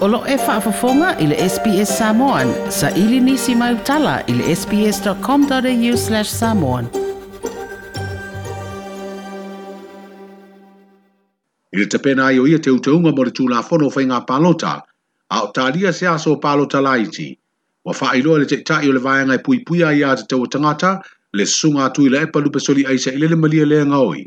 Olo 0.00 0.24
e 0.26 0.36
whaafafonga 0.42 1.08
i 1.20 1.26
le 1.28 1.36
SPS 1.48 1.90
Samoan 2.00 2.48
sa 2.72 2.88
ili 2.96 3.20
nisi 3.20 3.54
mai 3.54 3.74
utala 3.74 4.22
i 4.26 4.32
le 4.32 4.54
sps.com.au 4.56 5.96
slash 6.02 6.28
samoan. 6.36 6.88
I 11.72 11.76
le 11.82 11.86
tapena 11.96 12.26
ai 12.30 12.38
o 12.38 12.46
ia 12.48 12.58
te 12.64 12.70
utaunga 12.72 13.12
mo 13.12 13.24
le 13.28 13.34
tūla 13.40 13.60
whono 13.68 13.90
whai 13.96 14.06
ngā 14.12 14.22
pālota, 14.30 14.72
a 15.38 15.42
o 15.48 15.52
tālia 15.60 15.92
se 16.00 16.06
aso 16.14 16.32
pālota 16.46 16.80
laiti. 16.88 17.28
Wa 17.84 17.92
whaailoa 18.00 18.38
le 18.44 18.48
tektai 18.54 18.88
o 18.88 18.96
le 18.96 19.04
vāyanga 19.08 19.36
i 19.40 19.44
pui 19.48 19.60
pui 19.68 19.84
ai 19.90 20.00
a 20.00 20.16
te 20.22 20.30
tau 20.32 20.48
tangata, 20.56 20.94
le 21.40 21.44
sunga 21.56 21.88
atu 21.92 22.08
i 22.08 22.08
le 22.16 22.24
epa 22.30 22.40
lupa 22.46 22.60
soli 22.68 22.88
aise 22.94 23.12
i 23.12 23.18
le 23.20 23.28
le 23.36 23.36
malia 23.44 23.66
le 23.74 23.84
ngaui. 23.92 24.24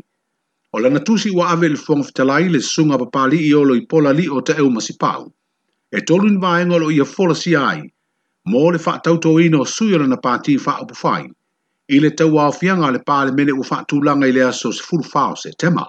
O 0.72 0.78
lana 0.86 1.00
tusi 1.10 1.34
wa 1.40 1.50
ave 1.56 1.68
le 1.68 1.76
fuang 1.82 2.06
fitalai 2.06 2.44
le 2.54 2.60
sunga 2.70 2.98
papali 3.02 3.42
i 3.50 3.54
olo 3.64 3.74
i 3.74 3.80
pola 3.94 4.12
li 4.20 4.30
o 4.30 4.38
te 4.40 4.60
eu 4.66 4.70
masipau. 4.80 5.32
e 5.98 6.00
tolu 6.02 6.26
ni 6.30 6.38
vāenga 6.42 6.78
lo 6.82 6.90
ia 6.90 7.04
fola 7.06 7.34
si 7.38 7.54
ai, 7.56 7.82
mō 8.50 8.62
le 8.74 8.80
wha 8.84 8.96
tauto 9.06 9.36
ino 9.40 9.60
sui 9.72 9.94
ala 9.94 10.06
na 10.10 10.16
pāti 10.24 10.54
wha 10.66 10.78
upu 10.82 10.96
whai, 11.02 11.22
i 11.94 12.00
le 12.02 12.10
tau 12.18 12.34
au 12.42 12.50
fianga 12.52 12.88
le 12.92 12.98
pāle 13.10 13.30
mene 13.36 13.52
u 13.54 13.62
wha 13.68 13.78
tūlanga 13.90 14.26
i 14.30 14.34
le 14.36 14.42
aso 14.48 14.72
se 14.74 14.82
fulu 14.88 15.06
whao 15.12 15.36
se 15.42 15.52
tema. 15.58 15.84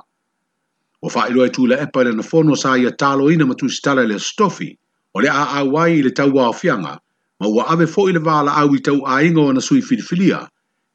O 1.02 1.10
wha 1.14 1.24
iroi 1.32 1.50
tū 1.56 1.66
le 1.70 1.80
epa 1.88 2.04
ila 2.06 2.12
na 2.20 2.26
fono 2.28 2.54
sa 2.62 2.76
ia 2.78 2.92
tālo 3.04 3.32
ina 3.34 3.46
matu 3.50 3.70
stala 3.70 4.04
le 4.12 4.20
stofi, 4.30 4.70
o 5.16 5.22
le 5.26 5.32
a 5.34 5.46
a 5.62 5.64
wai 5.76 5.90
i 5.96 6.04
le 6.06 6.12
tau 6.20 6.38
au 6.46 6.54
fianga, 6.54 7.00
ma 7.40 7.48
ua 7.50 7.66
ave 7.74 7.88
fo 7.90 8.06
i 8.10 8.14
le 8.14 8.22
vāla 8.30 8.54
au 8.62 8.76
i 8.78 8.82
tau 8.90 9.02
a 9.10 9.24
ingo 9.26 9.50
na 9.58 9.62
sui 9.62 9.82
filifilia, 9.82 10.44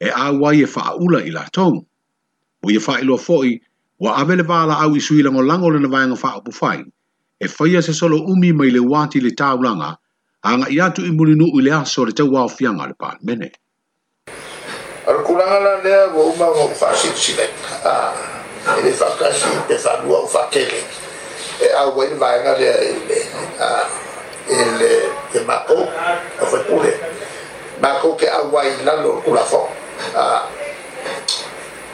e 0.00 0.06
a 0.14 0.30
wai 0.30 0.61
e 0.62 0.70
wha 0.77 0.95
ula 0.97 1.24
i 1.27 1.34
la 1.34 1.45
tōng. 1.58 1.83
O 2.62 2.70
e 2.70 2.74
ia 2.78 2.86
wha 2.86 3.00
iloa 3.02 3.19
fo 3.19 3.42
i, 3.45 3.56
ua 3.98 4.14
ave 4.22 4.36
le 4.38 4.47
vāla 4.55 4.78
au 4.86 4.95
i 4.97 5.00
sui 5.00 5.22
lango 5.22 5.42
lango 5.42 5.69
le 5.75 5.81
na 5.83 5.88
vāenga 5.88 6.19
wha 6.22 6.36
upu 6.38 6.55
whai, 6.61 6.84
e 7.42 7.48
faia 7.48 7.80
se 7.83 7.92
solo 7.96 8.20
umi 8.28 8.52
mai 8.52 8.69
le 8.70 8.83
wāti 8.84 9.16
le 9.24 9.33
tāulanga, 9.33 9.96
a 10.44 10.48
nga 10.60 10.66
iatu 10.69 11.00
i 11.08 11.10
murinu 11.10 11.47
i 11.56 11.62
le 11.64 11.72
aso 11.72 12.05
le 12.05 12.12
tau 12.12 12.36
awhianga 12.36 12.84
le 12.84 12.92
pāmene. 13.00 13.48
Ar 15.08 15.16
kuranga 15.24 15.58
la 15.64 15.74
lea 15.80 16.02
wa 16.12 16.24
uma 16.34 16.50
ngā 16.52 16.66
whāsit 16.77 17.16
sile, 17.16 17.47
e 18.77 18.82
le 18.84 18.92
whakasi 19.00 19.55
te 19.69 19.78
whanua 19.84 20.20
o 20.20 20.44
e 21.64 21.70
au 21.80 21.97
wai 21.97 22.12
vāenga 22.20 22.55
lea 22.60 22.77
e, 22.77 22.91
e 22.92 22.98
le, 23.08 23.20
e 24.48 24.66
le 24.82 24.91
te 25.32 25.41
mako, 25.48 25.78
a 25.80 26.44
whepule, 26.44 26.92
mako 27.80 28.14
ke 28.20 28.28
au 28.28 28.52
wai 28.52 28.69
lalo 28.84 29.16
kula 29.25 29.44
whong, 29.50 29.77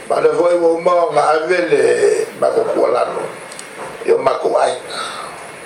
Mana 0.07 0.31
foi 0.39 0.55
uma 0.55 0.93
ngā 1.15 1.23
ave 1.35 1.59
le 1.67 1.81
mako 2.41 2.63
kualano, 2.75 3.25
e 4.07 4.13
o 4.15 4.19
mako 4.23 4.55
aina, 4.57 5.01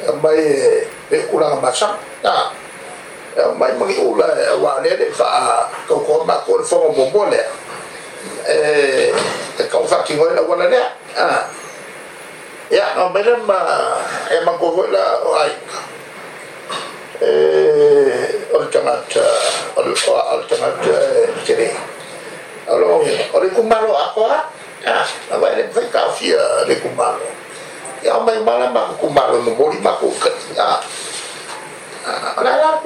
mai 0.08 0.40
pe 1.12 1.18
kula 1.30 1.54
masak 1.62 1.92
ta 2.24 2.48
mai 3.60 3.72
mai 3.78 3.96
ula 4.04 4.24
wa 4.64 4.80
le 4.84 4.90
le 5.00 5.06
fa 5.12 5.68
ko 5.88 5.94
ko 6.06 6.24
ma 6.26 6.40
ko 6.46 6.56
fo 6.64 6.88
mo 6.94 7.04
mo 7.12 7.22
le 7.30 7.40
e 8.48 9.12
te 9.60 9.68
ko 9.68 9.84
fa 9.84 10.00
ki 10.02 10.16
ngoi 10.16 10.32
la 10.34 10.42
wala 10.46 10.66
le 10.72 10.80
ah 11.20 11.44
ya 12.72 12.94
no 12.96 13.08
mera 13.12 13.36
ma 13.44 13.60
e 14.32 14.36
ma 14.44 14.52
ko 14.60 14.66
ho 14.74 14.82
la 14.90 15.04
ai 15.44 15.52
e 17.20 17.30
o 18.56 18.64
tanga 18.72 18.96
ta 19.08 19.26
o 19.78 19.82
o 19.84 20.36
tanga 20.48 20.68
ta 20.80 20.96
tere 21.44 21.68
alo 22.70 23.00
o 23.32 23.36
le 23.42 23.48
kumalo 23.54 23.90
akora 23.96 24.44
ah 24.88 25.04
na 25.30 25.34
vai 25.38 25.54
le 25.60 25.68
vai 25.74 25.86
ka 25.92 26.08
fia 26.14 26.40
le 26.66 26.76
kumalo 26.80 27.24
ya 28.02 28.16
mai 28.20 28.36
mala 28.44 28.68
ma 28.70 28.84
ma 28.88 28.96
kumalo 29.00 29.40
no 29.44 29.52
mori 29.58 29.79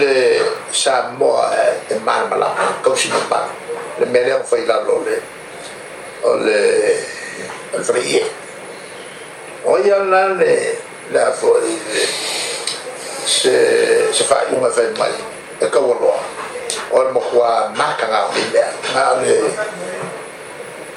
le 0.00 0.40
Samoa 0.72 1.52
e 1.68 1.92
eh, 1.94 1.98
marmala 2.00 2.56
kausinapa 2.80 3.44
le 4.00 4.06
mele 4.08 4.32
o 4.32 4.40
failalo 4.42 5.04
le 5.04 5.14
o 6.24 6.30
le 6.40 7.04
freie 7.84 8.24
o 9.64 9.76
ia 9.76 9.98
la 10.08 10.32
le 10.40 10.80
le 11.12 11.20
afori 11.20 11.76
le 11.76 12.02
se 13.28 13.52
se 14.10 14.22
fa 14.24 14.40
uma 14.56 14.68
ah, 14.72 14.72
fa 14.72 14.88
mai 14.96 15.12
e 15.60 15.66
kaualoa 15.68 16.16
o 16.90 16.96
le 17.04 17.10
mokua 17.12 17.68
makaga 17.76 18.24
o 18.32 18.32
i 18.40 18.44
mea 18.56 18.72
ga 18.94 19.04
o 19.20 19.20
le 19.20 19.36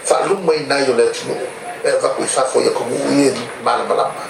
faaluma 0.08 0.56
inai 0.56 0.88
o 0.90 0.96
le 0.96 1.04
atunuu 1.12 1.44
e 1.84 1.90
fakuifa 2.00 2.44
foi 2.48 2.68
akoguu 2.68 3.12
i 3.12 3.32
malamalama 3.68 4.24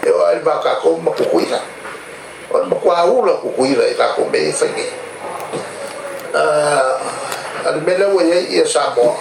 e 0.00 0.08
o 0.10 0.24
ae 0.26 0.34
le 0.40 0.40
vakakou 0.40 0.96
makukuila 1.04 1.60
kwaula 2.60 3.32
kukuila 3.34 3.86
ila 3.88 4.08
kome 4.14 4.52
fangi 4.52 4.84
ali 7.68 7.80
mele 7.80 8.04
wa 8.04 8.22
ye 8.22 8.40
ia 8.44 8.66
samoa 8.66 9.16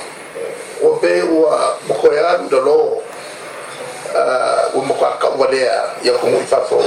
wa 0.84 0.98
pe 1.00 1.22
wa 1.24 1.78
mokoya 1.88 2.38
ndolo 2.46 3.02
wa 4.76 4.84
mokoya 4.86 5.12
kawa 5.12 5.52
lea 5.52 5.82
ya 6.04 6.14
kumu 6.14 6.38
ifafo 6.38 6.84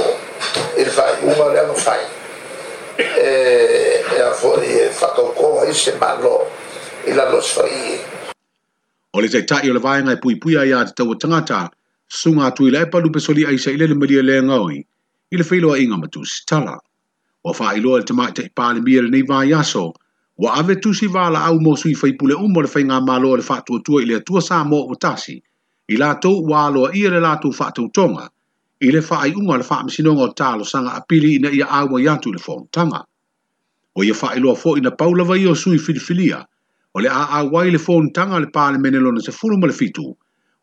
ili 0.77 0.89
fai 0.91 1.13
uma 1.23 1.53
lea 1.53 1.63
no 1.63 1.73
fai 1.73 2.03
ya 4.19 4.31
fori 4.31 4.89
fakauko 4.91 5.55
wa 5.55 5.69
ise 5.69 5.91
malo 5.99 6.47
ila 7.07 7.29
los 7.29 7.45
fai 7.53 7.99
o 9.13 9.21
le 9.21 9.29
taitai 9.29 9.69
o 9.69 9.73
le 9.73 9.79
vaenga 9.79 10.11
e 10.11 10.15
pui 10.15 10.35
pui 10.35 10.57
a 10.57 10.63
ya 10.65 10.85
te 10.85 10.91
tau 10.97 11.15
tangata 11.15 11.69
sunga 12.07 12.45
atu 12.45 12.67
ila 12.67 12.79
e 12.81 12.85
palupe 12.85 13.19
soli 13.19 13.45
aisa 13.45 13.71
ile 13.71 13.87
le 13.87 13.95
melia 13.95 14.21
lea 14.21 14.43
ngaui 14.43 14.85
i 15.31 15.37
le 15.37 15.43
whailoa 15.43 15.77
inga 15.79 15.97
matusi 15.97 16.43
tala. 16.45 16.79
Wa 17.43 17.55
wha 17.59 17.75
iloa 17.77 18.03
te 18.03 18.13
mai 18.13 18.31
te 18.31 18.47
pāle 18.55 18.79
mia 18.81 19.01
le 19.01 19.09
nei 19.09 19.23
vā 19.27 19.43
yaso, 19.47 19.91
wa 20.39 20.55
ave 20.59 20.75
tusi 20.79 21.07
wāla 21.07 21.41
au 21.51 21.59
mō 21.59 21.75
sui 21.77 21.93
whaipule 21.95 22.35
umo 22.37 22.61
le 22.61 22.69
whainga 22.73 23.01
māloa 23.03 23.37
le 23.37 23.43
whātuatua 23.43 24.03
i 24.03 24.05
le 24.07 24.17
atua 24.21 24.41
sā 24.41 24.61
mō 24.63 24.79
o 24.87 24.95
tasi, 24.95 25.35
i 25.89 25.97
lātou 25.99 26.43
wāloa 26.51 26.93
ia 26.95 27.09
le 27.11 27.19
lātou 27.23 27.51
whātou 27.55 27.89
tonga, 27.91 28.29
i 28.83 28.91
le 28.95 29.01
whaai 29.01 29.33
unga 29.35 29.57
le 29.59 29.65
whaamisinonga 29.67 30.29
o 30.29 30.33
tālo 30.37 30.67
sanga 30.67 30.95
apili 31.01 31.33
ina 31.39 31.51
ia 31.51 31.65
awa 31.79 32.01
yantu 32.01 32.31
le 32.33 32.39
whontanga. 32.45 33.03
O 33.95 34.03
ia 34.03 34.13
whaeloa 34.15 34.55
fo 34.55 34.77
ina 34.77 34.91
paulawa 34.95 35.37
i 35.41 35.47
o 35.49 35.55
sui 35.55 35.79
filifilia, 35.79 36.43
o 36.93 37.01
le 37.03 37.09
a 37.11 37.25
awai 37.41 37.71
le 37.75 37.79
whontanga 37.83 38.39
le 38.39 38.47
pāle 38.53 38.77
menelona 38.79 39.19
se 39.25 39.33
furuma 39.35 39.67
le 39.67 39.73
fitu, 39.75 40.11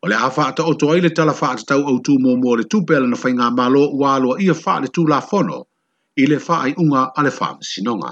O 0.05 0.07
le 0.07 0.15
hawha 0.15 0.47
ata 0.47 0.63
oto 0.63 0.91
aile 0.93 1.09
tala 1.09 1.31
wha 1.33 1.55
tau 1.67 1.81
au 1.87 1.97
tū 1.97 2.13
mō 2.21 2.35
mō 2.37 2.55
le 2.59 2.63
tūpele 2.69 3.07
na 3.09 3.17
whainga 3.17 3.47
mālo 3.57 3.87
ua 3.97 4.09
alua 4.19 4.35
ia 4.39 4.53
wha 4.53 4.73
le 4.81 4.89
tū 4.97 5.05
la 5.09 5.17
whono 5.21 5.63
i 6.21 6.27
le 6.29 6.37
wha 6.47 6.57
ai 6.65 6.73
unga 6.83 7.07
a 7.17 7.23
le 7.23 7.31
wha 7.39 7.47
sinonga. 7.61 8.11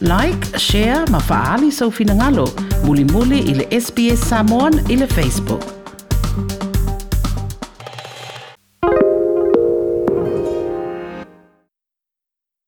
Like, 0.00 0.40
share, 0.58 1.02
ma 1.10 1.18
faali 1.18 1.72
sau 1.72 1.90
finangalo, 1.90 2.46
muli 2.86 3.04
muli 3.10 3.40
i 3.50 3.56
le 3.58 3.66
SBS 3.80 4.22
Samoan 4.30 4.78
i 4.90 4.96
le 5.02 5.10
Facebook. 5.18 5.77